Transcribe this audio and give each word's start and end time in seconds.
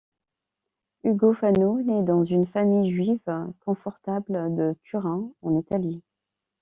Ugo 1.03 1.31
Fano 1.33 1.79
naît 1.83 2.01
dans 2.01 2.23
une 2.23 2.47
famille 2.47 2.89
juive 2.89 3.19
confortable 3.59 4.51
de 4.55 4.75
Turin, 4.81 5.31
en 5.43 5.55
Italie. 5.55 6.01